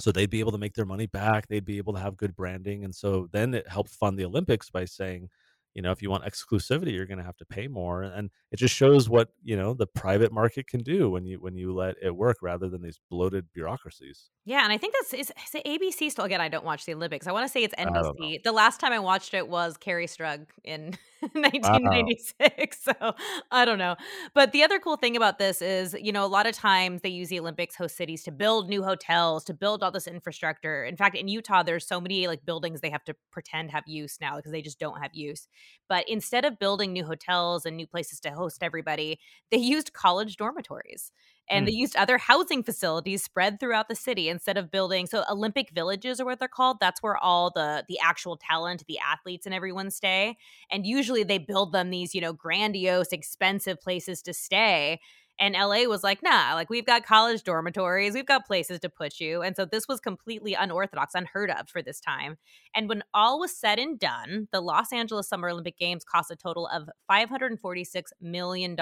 so 0.00 0.12
they'd 0.12 0.30
be 0.30 0.40
able 0.40 0.52
to 0.52 0.58
make 0.58 0.74
their 0.74 0.84
money 0.84 1.06
back. 1.06 1.48
They'd 1.48 1.64
be 1.64 1.78
able 1.78 1.94
to 1.94 2.00
have 2.00 2.16
good 2.16 2.36
branding. 2.36 2.84
And 2.84 2.94
so 2.94 3.28
then 3.32 3.54
it 3.54 3.68
helped 3.68 3.90
fund 3.90 4.18
the 4.18 4.24
Olympics 4.24 4.68
by 4.68 4.84
saying, 4.84 5.28
you 5.74 5.82
know 5.82 5.90
if 5.90 6.00
you 6.00 6.08
want 6.08 6.24
exclusivity 6.24 6.92
you're 6.92 7.06
going 7.06 7.18
to 7.18 7.24
have 7.24 7.36
to 7.36 7.44
pay 7.44 7.66
more 7.68 8.02
and 8.02 8.30
it 8.52 8.56
just 8.56 8.74
shows 8.74 9.08
what 9.08 9.30
you 9.42 9.56
know 9.56 9.74
the 9.74 9.86
private 9.86 10.32
market 10.32 10.66
can 10.66 10.80
do 10.80 11.10
when 11.10 11.24
you 11.24 11.38
when 11.40 11.54
you 11.56 11.74
let 11.74 11.96
it 12.02 12.14
work 12.14 12.38
rather 12.40 12.68
than 12.68 12.80
these 12.80 13.00
bloated 13.10 13.46
bureaucracies 13.52 14.30
yeah 14.44 14.62
and 14.62 14.72
i 14.72 14.78
think 14.78 14.94
that's 14.94 15.12
is, 15.12 15.32
is 15.54 15.62
abc 15.66 16.10
still 16.10 16.24
again 16.24 16.40
i 16.40 16.48
don't 16.48 16.64
watch 16.64 16.86
the 16.86 16.94
olympics 16.94 17.26
i 17.26 17.32
want 17.32 17.44
to 17.44 17.52
say 17.52 17.62
it's 17.62 17.74
nbc 17.74 18.42
the 18.44 18.52
last 18.52 18.80
time 18.80 18.92
i 18.92 18.98
watched 18.98 19.34
it 19.34 19.48
was 19.48 19.76
Kerri 19.76 20.06
Strug 20.06 20.46
in 20.62 20.94
1996. 21.34 22.86
Wow. 23.00 23.14
So 23.14 23.14
I 23.50 23.64
don't 23.64 23.78
know. 23.78 23.96
But 24.34 24.52
the 24.52 24.62
other 24.62 24.78
cool 24.78 24.96
thing 24.96 25.16
about 25.16 25.38
this 25.38 25.62
is, 25.62 25.96
you 26.00 26.12
know, 26.12 26.24
a 26.24 26.28
lot 26.28 26.46
of 26.46 26.54
times 26.54 27.00
they 27.02 27.08
use 27.08 27.28
the 27.28 27.40
Olympics 27.40 27.76
host 27.76 27.96
cities 27.96 28.22
to 28.24 28.32
build 28.32 28.68
new 28.68 28.82
hotels, 28.82 29.44
to 29.44 29.54
build 29.54 29.82
all 29.82 29.90
this 29.90 30.06
infrastructure. 30.06 30.84
In 30.84 30.96
fact, 30.96 31.16
in 31.16 31.28
Utah, 31.28 31.62
there's 31.62 31.86
so 31.86 32.00
many 32.00 32.26
like 32.26 32.44
buildings 32.44 32.80
they 32.80 32.90
have 32.90 33.04
to 33.04 33.14
pretend 33.30 33.70
have 33.70 33.84
use 33.86 34.18
now 34.20 34.36
because 34.36 34.52
they 34.52 34.62
just 34.62 34.78
don't 34.78 35.00
have 35.00 35.14
use. 35.14 35.48
But 35.88 36.08
instead 36.08 36.44
of 36.44 36.58
building 36.58 36.92
new 36.92 37.04
hotels 37.04 37.64
and 37.64 37.76
new 37.76 37.86
places 37.86 38.20
to 38.20 38.30
host 38.30 38.62
everybody, 38.62 39.18
they 39.50 39.58
used 39.74 39.92
college 39.92 40.36
dormitories 40.36 41.10
and 41.48 41.64
mm. 41.64 41.70
they 41.70 41.74
used 41.74 41.96
other 41.96 42.18
housing 42.18 42.62
facilities 42.62 43.22
spread 43.22 43.60
throughout 43.60 43.88
the 43.88 43.94
city 43.94 44.28
instead 44.28 44.56
of 44.56 44.70
building 44.70 45.06
so 45.06 45.24
olympic 45.30 45.70
villages 45.70 46.20
are 46.20 46.24
what 46.24 46.38
they're 46.38 46.48
called 46.48 46.78
that's 46.80 47.02
where 47.02 47.16
all 47.16 47.50
the 47.50 47.84
the 47.88 47.98
actual 48.02 48.36
talent 48.36 48.84
the 48.86 48.98
athletes 48.98 49.46
and 49.46 49.54
everyone 49.54 49.90
stay 49.90 50.36
and 50.70 50.86
usually 50.86 51.22
they 51.22 51.38
build 51.38 51.72
them 51.72 51.90
these 51.90 52.14
you 52.14 52.20
know 52.20 52.32
grandiose 52.32 53.12
expensive 53.12 53.80
places 53.80 54.22
to 54.22 54.32
stay 54.32 55.00
and 55.38 55.54
LA 55.54 55.84
was 55.84 56.02
like, 56.02 56.22
nah, 56.22 56.54
like 56.54 56.70
we've 56.70 56.86
got 56.86 57.04
college 57.04 57.42
dormitories, 57.42 58.14
we've 58.14 58.26
got 58.26 58.46
places 58.46 58.80
to 58.80 58.88
put 58.88 59.20
you. 59.20 59.42
And 59.42 59.56
so 59.56 59.64
this 59.64 59.88
was 59.88 60.00
completely 60.00 60.54
unorthodox, 60.54 61.14
unheard 61.14 61.50
of 61.50 61.68
for 61.68 61.82
this 61.82 62.00
time. 62.00 62.36
And 62.74 62.88
when 62.88 63.02
all 63.12 63.40
was 63.40 63.56
said 63.56 63.78
and 63.78 63.98
done, 63.98 64.48
the 64.52 64.60
Los 64.60 64.92
Angeles 64.92 65.28
Summer 65.28 65.50
Olympic 65.50 65.78
Games 65.78 66.04
cost 66.04 66.30
a 66.30 66.36
total 66.36 66.66
of 66.68 66.88
$546 67.10 68.04
million. 68.20 68.76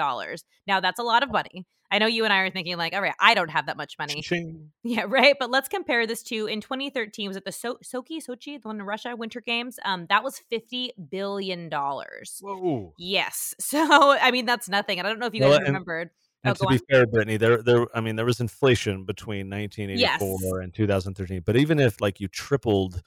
Now, 0.67 0.79
that's 0.79 0.99
a 0.99 1.03
lot 1.03 1.23
of 1.23 1.31
money. 1.31 1.65
I 1.93 1.99
know 1.99 2.07
you 2.07 2.23
and 2.23 2.33
I 2.33 2.39
are 2.39 2.49
thinking, 2.49 2.75
like, 2.75 2.93
all 2.95 3.03
right, 3.03 3.13
I 3.19 3.35
don't 3.35 3.51
have 3.51 3.67
that 3.67 3.77
much 3.77 3.99
money. 3.99 4.23
Ching. 4.23 4.71
Yeah, 4.83 5.05
right. 5.07 5.35
But 5.39 5.51
let's 5.51 5.69
compare 5.69 6.07
this 6.07 6.23
to 6.23 6.47
in 6.47 6.59
2013, 6.59 7.27
was 7.27 7.37
it 7.37 7.45
the 7.45 7.51
so- 7.51 7.77
Sochi, 7.83 8.17
Sochi, 8.17 8.59
the 8.59 8.67
one 8.67 8.79
in 8.79 8.85
Russia, 8.85 9.15
Winter 9.15 9.41
Games? 9.41 9.77
Um, 9.85 10.07
that 10.09 10.23
was 10.23 10.41
$50 10.51 10.89
billion. 11.09 11.69
Whoa. 11.69 12.93
Yes. 12.97 13.53
So, 13.63 14.11
I 14.19 14.29
mean, 14.31 14.45
that's 14.45 14.69
nothing. 14.69 14.99
I 14.99 15.03
don't 15.03 15.19
know 15.19 15.25
if 15.25 15.33
you 15.33 15.39
guys 15.39 15.51
well, 15.51 15.61
remembered. 15.61 16.01
And 16.01 16.09
oh, 16.51 16.53
to 16.53 16.67
be 16.67 16.75
on. 16.75 16.81
fair, 16.89 17.05
Brittany, 17.07 17.37
there, 17.37 17.61
there, 17.61 17.85
I 17.95 18.01
mean, 18.01 18.15
there 18.15 18.25
was 18.25 18.39
inflation 18.39 19.05
between 19.05 19.49
1984 19.49 20.59
yes. 20.59 20.63
and 20.63 20.73
2013. 20.73 21.41
But 21.45 21.55
even 21.55 21.79
if 21.79 22.01
like 22.01 22.19
you 22.19 22.27
tripled 22.27 23.01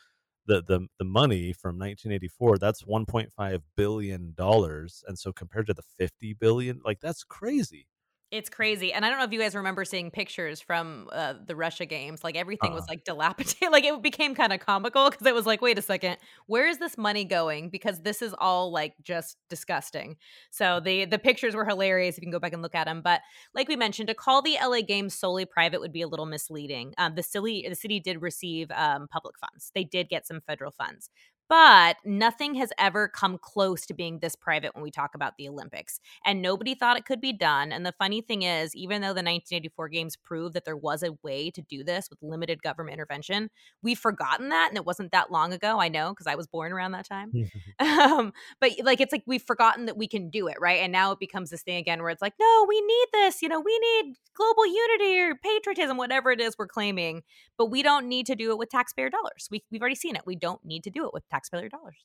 the 0.47 0.62
the 0.62 0.87
the 0.99 1.05
money 1.05 1.52
from 1.52 1.78
1984, 1.78 2.59
that's 2.59 2.83
1.5 2.83 3.62
billion 3.76 4.33
dollars, 4.37 5.05
and 5.07 5.19
so 5.19 5.33
compared 5.33 5.66
to 5.66 5.75
the 5.75 5.83
50 5.99 6.35
billion, 6.35 6.81
like 6.85 7.00
that's 7.00 7.25
crazy. 7.25 7.87
It's 8.33 8.50
crazy. 8.50 8.92
And 8.92 9.04
I 9.04 9.09
don't 9.09 9.18
know 9.18 9.25
if 9.25 9.33
you 9.33 9.38
guys 9.38 9.54
remember 9.54 9.85
seeing 9.85 10.11
pictures 10.11 10.61
from 10.61 11.09
uh, 11.12 11.35
the 11.47 11.54
Russia 11.54 11.87
games. 11.87 12.25
Like 12.25 12.35
everything 12.37 12.73
uh 12.73 12.75
was 12.75 12.83
uh-huh. 12.83 12.92
like 12.92 13.04
dilapidated. 13.04 13.68
like 13.71 13.85
it 13.85 14.02
became 14.02 14.35
kind 14.35 14.52
of 14.52 14.59
comical 14.59 15.11
because 15.11 15.25
it 15.25 15.35
was 15.35 15.47
like, 15.47 15.62
wait 15.62 15.78
a 15.78 15.83
second, 15.83 16.16
where 16.47 16.66
is 16.66 16.78
this 16.78 16.99
money 16.99 17.25
going? 17.25 17.71
Because 17.71 18.00
this 18.00 18.23
is 18.23 18.35
all 18.37 18.73
like 18.73 18.95
just 19.00 19.37
disgusting. 19.49 20.16
So 20.50 20.80
the 20.80 21.04
the 21.04 21.21
pictures 21.21 21.54
were 21.54 21.64
hilarious 21.64 22.16
if 22.16 22.23
you 22.23 22.26
can 22.26 22.33
go 22.33 22.40
back 22.40 22.52
and 22.52 22.62
look 22.62 22.75
at 22.75 22.87
them. 22.87 23.00
But 23.00 23.21
like 23.54 23.68
we 23.68 23.76
mentioned, 23.76 24.09
to 24.09 24.14
call 24.14 24.42
the 24.42 24.59
LA 24.61 24.80
games 24.80 25.14
solely 25.14 25.45
private 25.45 25.80
would 25.80 25.92
be 25.92 26.02
a 26.02 26.09
little 26.09 26.26
misleading. 26.26 26.95
Um, 26.99 27.14
the 27.14 27.23
city 27.23 27.64
the 27.68 27.76
city 27.76 28.00
did 28.00 28.23
receive 28.23 28.73
um, 28.73 29.06
public 29.09 29.38
funds. 29.38 29.71
They 29.73 29.85
did 29.85 30.09
get 30.09 30.26
some 30.26 30.40
federal 30.40 30.73
funds 30.73 31.11
but 31.49 31.97
nothing 32.05 32.55
has 32.57 32.73
ever 32.79 33.09
come 33.09 33.38
close 33.38 33.87
to 33.87 33.95
being 33.95 34.19
this 34.19 34.35
private 34.35 34.75
when 34.75 34.83
we 34.83 34.91
talk 34.91 35.15
about 35.15 35.35
the 35.38 35.49
Olympics. 35.49 36.00
And 36.25 36.43
nobody 36.43 36.75
thought 36.75 36.97
it 36.97 37.05
could 37.05 37.21
be 37.21 37.33
done. 37.33 37.73
And 37.73 37.87
the 37.87 37.95
funny 37.99 38.21
thing 38.21 38.43
is, 38.43 38.75
even 38.75 39.00
though 39.00 39.09
the 39.09 39.23
1984 39.23 39.88
games 39.88 40.17
proved 40.17 40.55
that 40.55 40.65
there 40.65 40.76
was 40.76 41.03
a 41.03 41.17
way 41.23 41.50
to 41.50 41.62
do 41.62 41.85
this 41.85 42.11
with 42.11 42.23
limited 42.23 42.62
government 42.62 42.95
intervention, 42.95 43.50
we've 43.83 43.99
forgotten 43.99 44.49
that. 44.49 44.69
And 44.69 44.76
it 44.76 44.85
wasn't 44.85 45.12
that 45.12 45.31
long 45.31 45.53
ago. 45.53 45.81
I 45.81 45.88
know 45.88 46.11
because 46.11 46.26
I 46.26 46.35
was 46.35 46.47
born 46.47 46.73
around 46.73 46.93
that 46.93 47.09
time. 47.09 47.33
um, 47.79 48.33
but 48.61 48.73
like, 48.83 49.00
it's 49.00 49.12
like 49.12 49.23
we've 49.26 49.43
forgotten 49.43 49.87
that 49.87 49.97
we 49.97 50.09
can 50.09 50.31
do 50.31 50.49
it, 50.49 50.57
right? 50.61 50.81
And 50.81 50.93
now 50.93 51.12
it 51.12 51.21
becomes 51.21 51.50
this 51.50 51.62
thing 51.62 51.76
again 51.76 52.00
where 52.03 52.11
it's 52.11 52.23
like, 52.23 52.35
no, 52.41 52.67
we 52.69 52.81
need 52.81 53.07
this. 53.12 53.43
You 53.43 53.49
know, 53.49 53.61
we 53.61 53.79
need 53.79 54.15
global 54.35 54.67
unity 54.67 55.21
or 55.21 55.35
patriotism, 55.37 55.97
whatever 55.97 56.31
it 56.31 56.41
is 56.41 56.57
we're 56.59 56.67
claiming. 56.67 57.23
But 57.57 57.67
we 57.67 57.83
don't 57.83 58.09
need 58.09 58.26
to 58.26 58.35
do 58.35 58.50
it 58.50 58.59
with 58.59 58.71
taxpayer 58.71 59.11
dollars. 59.11 59.49
We, 59.50 59.62
we've 59.71 59.81
already 59.81 59.95
seen 59.95 60.17
it. 60.17 60.23
We 60.26 60.37
don't 60.37 60.65
need 60.65 60.83
to 60.85 60.91
do 60.91 61.07
it 61.07 61.15
with 61.15 61.23
taxpayer 61.29 61.36
dollars. 61.71 62.05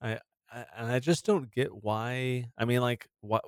I, 0.00 0.18
I 0.52 0.64
and 0.76 0.92
I 0.92 0.98
just 0.98 1.24
don't 1.24 1.50
get 1.50 1.82
why. 1.82 2.46
I 2.58 2.64
mean, 2.64 2.80
like 2.80 3.08
what? 3.20 3.44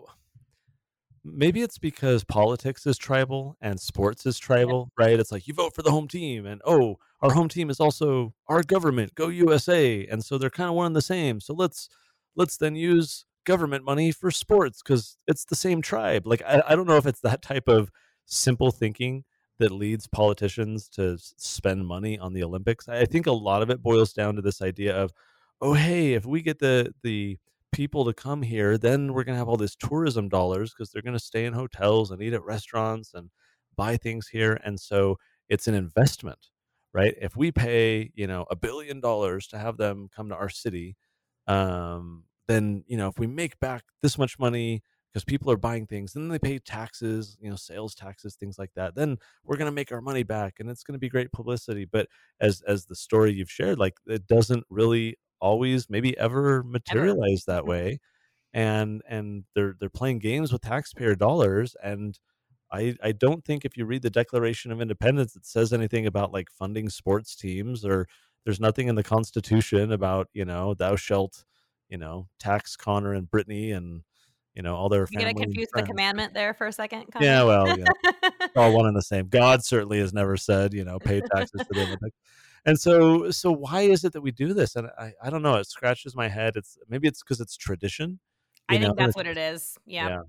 Maybe 1.26 1.62
it's 1.62 1.78
because 1.78 2.22
politics 2.22 2.86
is 2.86 2.98
tribal 2.98 3.56
and 3.62 3.80
sports 3.80 4.26
is 4.26 4.38
tribal, 4.38 4.90
yep. 4.98 5.06
right? 5.06 5.20
It's 5.20 5.32
like 5.32 5.48
you 5.48 5.54
vote 5.54 5.74
for 5.74 5.82
the 5.82 5.90
home 5.90 6.08
team, 6.08 6.44
and 6.46 6.60
oh, 6.64 6.98
our 7.22 7.32
home 7.32 7.48
team 7.48 7.70
is 7.70 7.80
also 7.80 8.34
our 8.48 8.62
government. 8.62 9.14
Go 9.14 9.28
USA, 9.28 10.06
and 10.06 10.24
so 10.24 10.36
they're 10.36 10.50
kind 10.50 10.68
of 10.68 10.76
one 10.76 10.86
and 10.86 10.96
the 10.96 11.02
same. 11.02 11.40
So 11.40 11.54
let's 11.54 11.88
let's 12.36 12.56
then 12.56 12.76
use 12.76 13.24
government 13.44 13.84
money 13.84 14.10
for 14.10 14.30
sports 14.30 14.82
because 14.82 15.16
it's 15.26 15.44
the 15.44 15.56
same 15.56 15.82
tribe. 15.82 16.26
Like 16.26 16.42
I, 16.46 16.62
I 16.68 16.76
don't 16.76 16.86
know 16.86 16.96
if 16.96 17.06
it's 17.06 17.20
that 17.20 17.42
type 17.42 17.68
of 17.68 17.90
simple 18.26 18.70
thinking 18.70 19.24
that 19.58 19.70
leads 19.72 20.06
politicians 20.06 20.88
to 20.90 21.16
spend 21.18 21.86
money 21.86 22.18
on 22.18 22.32
the 22.32 22.42
Olympics. 22.44 22.88
I 22.88 23.04
think 23.06 23.26
a 23.26 23.32
lot 23.32 23.62
of 23.62 23.70
it 23.70 23.82
boils 23.82 24.12
down 24.12 24.36
to 24.36 24.42
this 24.42 24.60
idea 24.62 24.96
of, 24.96 25.12
oh 25.60 25.74
hey, 25.74 26.14
if 26.14 26.26
we 26.26 26.42
get 26.42 26.58
the 26.58 26.92
the 27.02 27.38
people 27.72 28.04
to 28.04 28.12
come 28.14 28.42
here, 28.42 28.78
then 28.78 29.12
we're 29.12 29.24
going 29.24 29.34
to 29.34 29.38
have 29.38 29.48
all 29.48 29.56
this 29.56 29.76
tourism 29.76 30.28
dollars 30.28 30.72
because 30.72 30.90
they're 30.90 31.02
going 31.02 31.12
to 31.16 31.18
stay 31.24 31.44
in 31.44 31.52
hotels 31.52 32.10
and 32.10 32.22
eat 32.22 32.32
at 32.32 32.44
restaurants 32.44 33.12
and 33.14 33.30
buy 33.76 33.96
things 33.96 34.28
here 34.28 34.58
and 34.64 34.78
so 34.80 35.16
it's 35.48 35.66
an 35.66 35.74
investment, 35.74 36.38
right? 36.92 37.14
If 37.20 37.36
we 37.36 37.50
pay, 37.52 38.10
you 38.14 38.26
know, 38.26 38.46
a 38.50 38.56
billion 38.56 39.00
dollars 39.00 39.46
to 39.48 39.58
have 39.58 39.76
them 39.76 40.08
come 40.14 40.28
to 40.30 40.36
our 40.36 40.48
city, 40.48 40.96
um 41.46 42.24
then, 42.48 42.84
you 42.86 42.96
know, 42.98 43.08
if 43.08 43.18
we 43.18 43.26
make 43.26 43.58
back 43.60 43.84
this 44.02 44.18
much 44.18 44.38
money 44.38 44.82
because 45.14 45.24
people 45.24 45.50
are 45.50 45.56
buying 45.56 45.86
things 45.86 46.16
and 46.16 46.24
then 46.24 46.30
they 46.30 46.38
pay 46.38 46.58
taxes 46.58 47.38
you 47.40 47.48
know 47.48 47.56
sales 47.56 47.94
taxes 47.94 48.34
things 48.34 48.58
like 48.58 48.72
that 48.74 48.96
then 48.96 49.16
we're 49.44 49.56
going 49.56 49.70
to 49.70 49.74
make 49.74 49.92
our 49.92 50.00
money 50.00 50.24
back 50.24 50.54
and 50.58 50.68
it's 50.68 50.82
going 50.82 50.94
to 50.94 50.98
be 50.98 51.08
great 51.08 51.30
publicity 51.30 51.84
but 51.84 52.08
as 52.40 52.62
as 52.66 52.86
the 52.86 52.96
story 52.96 53.32
you've 53.32 53.50
shared 53.50 53.78
like 53.78 53.94
it 54.06 54.26
doesn't 54.26 54.64
really 54.68 55.16
always 55.40 55.88
maybe 55.88 56.18
ever 56.18 56.64
materialize 56.64 57.44
ever. 57.48 57.56
that 57.56 57.62
mm-hmm. 57.62 57.70
way 57.70 58.00
and 58.52 59.02
and 59.08 59.44
they're 59.54 59.76
they're 59.78 59.88
playing 59.88 60.18
games 60.18 60.52
with 60.52 60.62
taxpayer 60.62 61.14
dollars 61.14 61.76
and 61.82 62.18
I, 62.72 62.96
I 63.00 63.12
don't 63.12 63.44
think 63.44 63.64
if 63.64 63.76
you 63.76 63.84
read 63.84 64.02
the 64.02 64.10
Declaration 64.10 64.72
of 64.72 64.80
Independence 64.80 65.36
it 65.36 65.46
says 65.46 65.72
anything 65.72 66.06
about 66.06 66.32
like 66.32 66.50
funding 66.50 66.88
sports 66.88 67.36
teams 67.36 67.84
or 67.84 68.08
there's 68.44 68.58
nothing 68.58 68.88
in 68.88 68.96
the 68.96 69.04
Constitution 69.04 69.92
about 69.92 70.28
you 70.32 70.44
know 70.44 70.74
thou 70.74 70.96
shalt 70.96 71.44
you 71.88 71.98
know 71.98 72.26
tax 72.40 72.74
Connor 72.74 73.12
and 73.12 73.30
Brittany 73.30 73.70
and 73.70 74.02
you 74.54 74.62
know 74.62 74.76
all 74.76 74.88
their. 74.88 75.06
You're 75.10 75.22
gonna 75.22 75.34
confuse 75.34 75.68
the 75.74 75.82
commandment 75.82 76.34
there 76.34 76.54
for 76.54 76.66
a 76.66 76.72
second? 76.72 77.06
Yeah, 77.20 77.42
well, 77.44 77.78
yeah, 77.78 77.84
all 78.56 78.72
one 78.72 78.86
and 78.86 78.96
the 78.96 79.02
same. 79.02 79.28
God 79.28 79.64
certainly 79.64 79.98
has 79.98 80.12
never 80.12 80.36
said, 80.36 80.74
you 80.74 80.84
know, 80.84 80.98
pay 80.98 81.20
taxes 81.34 81.62
for 81.62 81.74
the 81.74 81.82
Olympics. 81.82 82.16
And 82.66 82.80
so, 82.80 83.30
so 83.30 83.52
why 83.52 83.82
is 83.82 84.04
it 84.04 84.12
that 84.14 84.22
we 84.22 84.30
do 84.30 84.54
this? 84.54 84.76
And 84.76 84.88
I, 84.98 85.12
I 85.22 85.30
don't 85.30 85.42
know. 85.42 85.56
It 85.56 85.66
scratches 85.66 86.16
my 86.16 86.28
head. 86.28 86.56
It's 86.56 86.78
maybe 86.88 87.08
it's 87.08 87.22
because 87.22 87.40
it's 87.40 87.56
tradition. 87.56 88.20
I 88.68 88.78
know? 88.78 88.86
think 88.86 88.98
that's 88.98 89.16
what 89.16 89.26
it 89.26 89.36
is. 89.36 89.76
Yeah. 89.84 90.08
yeah. 90.08 90.20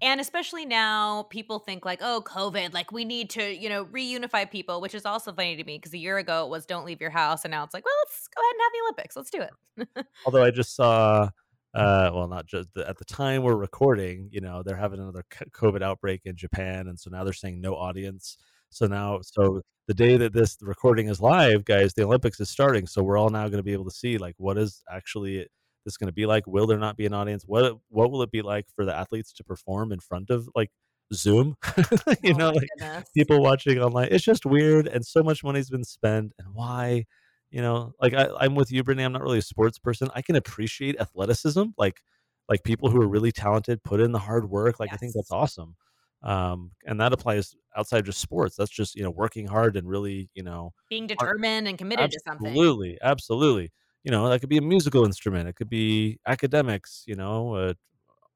And 0.00 0.20
especially 0.20 0.64
now, 0.64 1.24
people 1.24 1.58
think 1.58 1.84
like, 1.84 2.00
oh, 2.02 2.22
COVID, 2.24 2.72
like 2.72 2.92
we 2.92 3.04
need 3.04 3.30
to, 3.30 3.54
you 3.54 3.68
know, 3.68 3.84
reunify 3.86 4.50
people, 4.50 4.80
which 4.80 4.94
is 4.94 5.04
also 5.04 5.32
funny 5.32 5.56
to 5.56 5.64
me 5.64 5.78
because 5.78 5.92
a 5.92 5.98
year 5.98 6.18
ago 6.18 6.46
it 6.46 6.50
was 6.50 6.66
don't 6.66 6.84
leave 6.84 7.00
your 7.00 7.10
house. 7.10 7.44
And 7.44 7.50
now 7.50 7.64
it's 7.64 7.74
like, 7.74 7.84
well, 7.84 7.94
let's 8.04 8.28
go 8.28 8.40
ahead 8.42 8.54
and 8.54 8.60
have 8.62 8.72
the 8.72 8.80
Olympics. 8.84 9.16
Let's 9.16 9.30
do 9.30 9.98
it. 9.98 10.06
Although 10.24 10.44
I 10.44 10.50
just 10.50 10.74
saw 10.74 11.28
uh, 11.74 12.10
well, 12.12 12.28
not 12.28 12.46
just 12.46 12.68
the, 12.74 12.88
at 12.88 12.98
the 12.98 13.04
time 13.04 13.42
we're 13.42 13.56
recording, 13.56 14.28
you 14.30 14.40
know, 14.40 14.62
they're 14.62 14.76
having 14.76 15.00
another 15.00 15.24
COVID 15.52 15.82
outbreak 15.82 16.22
in 16.24 16.36
Japan, 16.36 16.88
and 16.88 16.98
so 16.98 17.10
now 17.10 17.24
they're 17.24 17.32
saying 17.32 17.60
no 17.60 17.74
audience. 17.74 18.36
So 18.70 18.86
now, 18.86 19.20
so 19.22 19.62
the 19.88 19.94
day 19.94 20.16
that 20.16 20.32
this 20.32 20.56
recording 20.60 21.08
is 21.08 21.20
live, 21.20 21.64
guys, 21.64 21.94
the 21.94 22.04
Olympics 22.04 22.40
is 22.40 22.50
starting. 22.50 22.86
So 22.86 23.02
we're 23.02 23.18
all 23.18 23.30
now 23.30 23.44
going 23.48 23.58
to 23.58 23.62
be 23.62 23.72
able 23.72 23.84
to 23.84 23.90
see 23.90 24.18
like 24.18 24.34
what 24.38 24.58
is 24.58 24.82
actually 24.90 25.46
this 25.84 25.96
going 25.96 26.08
to 26.08 26.12
be 26.12 26.26
like. 26.26 26.46
Will 26.46 26.66
there 26.66 26.78
not 26.78 26.96
be 26.96 27.06
an 27.06 27.14
audience? 27.14 27.44
What 27.46 27.78
what 27.88 28.10
will 28.10 28.22
it 28.22 28.30
be 28.30 28.42
like 28.42 28.66
for 28.74 28.84
the 28.84 28.94
athletes 28.94 29.32
to 29.34 29.44
perform 29.44 29.92
in 29.92 30.00
front 30.00 30.30
of 30.30 30.48
like 30.54 30.70
Zoom? 31.12 31.56
you 32.22 32.32
oh 32.34 32.36
know, 32.36 32.50
like 32.50 32.68
goodness. 32.78 33.08
people 33.14 33.42
watching 33.42 33.78
online. 33.78 34.08
It's 34.10 34.24
just 34.24 34.46
weird, 34.46 34.86
and 34.86 35.04
so 35.04 35.22
much 35.22 35.42
money's 35.42 35.70
been 35.70 35.84
spent, 35.84 36.32
and 36.38 36.48
why? 36.54 37.06
You 37.52 37.60
know 37.60 37.92
like 38.00 38.14
I, 38.14 38.28
i'm 38.40 38.54
with 38.54 38.72
you 38.72 38.82
brittany 38.82 39.04
i'm 39.04 39.12
not 39.12 39.22
really 39.22 39.38
a 39.38 39.42
sports 39.42 39.78
person 39.78 40.08
i 40.14 40.22
can 40.22 40.34
appreciate 40.34 40.98
athleticism 40.98 41.64
like 41.78 42.02
like 42.48 42.64
people 42.64 42.90
who 42.90 43.00
are 43.00 43.08
really 43.08 43.30
talented 43.30 43.84
put 43.84 44.00
in 44.00 44.10
the 44.10 44.18
hard 44.18 44.50
work 44.50 44.80
like 44.80 44.90
yes. 44.90 44.94
i 44.94 44.96
think 44.96 45.12
that's 45.14 45.30
awesome 45.30 45.76
um 46.22 46.72
and 46.86 47.00
that 47.00 47.12
applies 47.12 47.54
outside 47.76 48.04
just 48.04 48.20
sports 48.20 48.56
that's 48.56 48.70
just 48.70 48.94
you 48.94 49.02
know 49.02 49.10
working 49.10 49.46
hard 49.46 49.76
and 49.76 49.88
really 49.88 50.30
you 50.34 50.42
know 50.42 50.72
being 50.88 51.06
determined 51.06 51.68
and 51.68 51.78
committed 51.78 52.10
to 52.10 52.20
something 52.26 52.48
absolutely 52.48 52.98
absolutely 53.02 53.70
you 54.02 54.10
know 54.10 54.28
that 54.28 54.40
could 54.40 54.48
be 54.48 54.58
a 54.58 54.62
musical 54.62 55.04
instrument 55.04 55.48
it 55.48 55.54
could 55.54 55.68
be 55.68 56.18
academics 56.26 57.04
you 57.06 57.14
know 57.14 57.54
uh, 57.54 57.74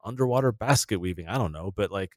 underwater 0.04 0.52
basket 0.52 0.98
weaving 0.98 1.26
i 1.26 1.36
don't 1.38 1.52
know 1.52 1.72
but 1.74 1.90
like 1.90 2.12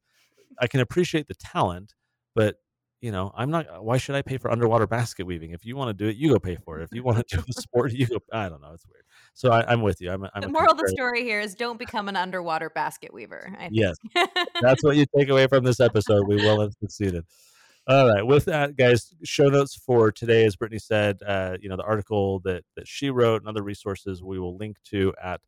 i 0.60 0.68
can 0.68 0.79
appreciate 0.79 1.27
the 1.27 1.36
talent 1.36 1.94
but 2.36 2.58
you 3.01 3.12
know, 3.12 3.32
I'm 3.36 3.50
not. 3.50 3.84
Why 3.84 3.98
should 3.98 4.15
I 4.15 4.22
pay 4.22 4.38
for 4.38 4.51
underwater 4.51 4.88
basket 4.98 5.25
weaving? 5.25 5.51
If 5.51 5.65
you 5.65 5.75
want 5.75 5.89
to 5.89 6.03
do 6.03 6.10
it, 6.10 6.18
you 6.18 6.29
go 6.29 6.39
pay 6.39 6.56
for 6.56 6.79
it. 6.79 6.84
If 6.84 6.89
you 6.94 7.03
want 7.03 7.25
to 7.25 7.38
do 7.38 7.44
a 7.48 7.53
sport, 7.53 7.94
you 7.94 8.08
go. 8.08 8.20
I 8.34 8.50
don't 8.50 8.62
know. 8.62 8.72
It's 8.74 8.86
weird. 8.86 9.03
So 9.34 9.51
I, 9.51 9.72
am 9.72 9.82
with 9.82 10.01
you. 10.01 10.12
I'm. 10.12 10.27
I'm 10.34 10.41
the 10.41 10.50
moral 10.50 10.74
of 10.74 10.77
the 10.77 10.89
story 10.89 11.24
here 11.24 11.39
is 11.39 11.56
don't 11.56 11.79
become 11.79 12.10
an 12.10 12.15
underwater 12.15 12.70
basket 12.70 13.13
weaver. 13.13 13.56
I 13.58 13.70
yes, 13.72 13.96
that's 14.62 14.84
what 14.84 14.96
you 14.98 15.06
take 15.18 15.29
away 15.29 15.48
from 15.48 15.63
this 15.63 15.79
episode. 15.79 16.27
We 16.27 16.38
will 16.38 16.62
have 16.62 16.74
succeeded. 16.79 17.25
All 17.88 18.08
right. 18.08 18.22
With 18.22 18.46
that, 18.46 18.75
guys, 18.75 19.15
show 19.24 19.48
notes 19.48 19.75
for 19.75 20.12
today, 20.12 20.46
as 20.46 20.56
Brittany 20.56 20.77
said, 20.77 21.18
uh, 21.25 21.58
you 21.60 21.70
know, 21.70 21.77
the 21.77 21.84
article 21.84 22.39
that 22.41 22.63
that 22.75 22.88
she 22.88 23.10
wrote 23.10 23.41
and 23.41 23.50
other 23.50 23.63
resources 23.63 24.22
we 24.22 24.39
will 24.39 24.58
link 24.58 24.77
to 24.86 25.13
at 25.24 25.41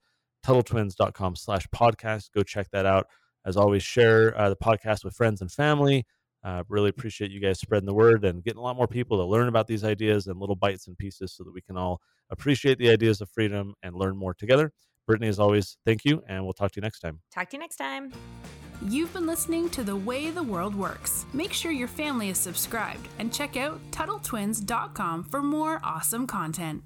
TuttleTwins.com 0.45 1.35
slash 1.35 1.67
podcast. 1.67 2.31
Go 2.33 2.43
check 2.43 2.69
that 2.71 2.85
out. 2.85 3.07
As 3.45 3.57
always, 3.57 3.83
share 3.83 4.37
uh, 4.39 4.49
the 4.49 4.55
podcast 4.55 5.03
with 5.03 5.15
friends 5.15 5.41
and 5.41 5.51
family. 5.51 6.05
Uh, 6.43 6.63
really 6.69 6.89
appreciate 6.89 7.31
you 7.31 7.39
guys 7.39 7.59
spreading 7.59 7.85
the 7.85 7.93
word 7.93 8.25
and 8.25 8.43
getting 8.43 8.57
a 8.57 8.63
lot 8.63 8.75
more 8.75 8.87
people 8.87 9.17
to 9.17 9.23
learn 9.23 9.47
about 9.47 9.67
these 9.67 9.83
ideas 9.83 10.27
and 10.27 10.39
little 10.39 10.55
bites 10.55 10.87
and 10.87 10.97
pieces 10.97 11.33
so 11.33 11.43
that 11.43 11.53
we 11.53 11.61
can 11.61 11.77
all 11.77 12.01
appreciate 12.31 12.79
the 12.79 12.89
ideas 12.89 13.21
of 13.21 13.29
freedom 13.29 13.75
and 13.83 13.95
learn 13.95 14.17
more 14.17 14.33
together. 14.33 14.71
Brittany, 15.05 15.27
as 15.27 15.39
always, 15.39 15.77
thank 15.85 16.05
you, 16.05 16.23
and 16.27 16.43
we'll 16.43 16.53
talk 16.53 16.71
to 16.71 16.77
you 16.77 16.81
next 16.81 16.99
time. 16.99 17.19
Talk 17.33 17.49
to 17.49 17.57
you 17.57 17.59
next 17.59 17.75
time. 17.75 18.11
You've 18.87 19.13
been 19.13 19.27
listening 19.27 19.69
to 19.71 19.83
The 19.83 19.95
Way 19.95 20.31
the 20.31 20.41
World 20.41 20.73
Works. 20.73 21.25
Make 21.33 21.53
sure 21.53 21.71
your 21.71 21.87
family 21.87 22.29
is 22.29 22.39
subscribed 22.39 23.07
and 23.19 23.31
check 23.31 23.55
out 23.55 23.79
TuttleTwins.com 23.91 25.25
for 25.25 25.43
more 25.43 25.79
awesome 25.83 26.25
content. 26.25 26.83